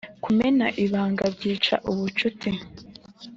[0.23, 2.49] Kumena ibanga byica ubucuti